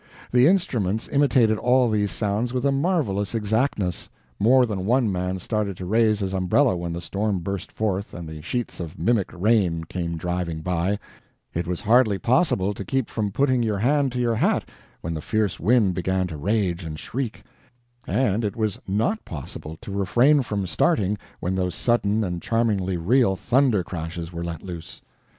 [0.31, 4.09] The instruments imitated all these sounds with a marvelous exactness.
[4.39, 8.27] More than one man started to raise his umbrella when the storm burst forth and
[8.27, 10.97] the sheets of mimic rain came driving by;
[11.53, 15.21] it was hardly possible to keep from putting your hand to your hat when the
[15.21, 17.43] fierce wind began to rage and shriek;
[18.07, 23.35] and it was NOT possible to refrain from starting when those sudden and charmingly real
[23.35, 25.03] thunder crashes were let loose.